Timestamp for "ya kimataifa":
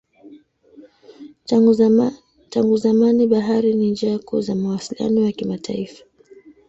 5.25-6.03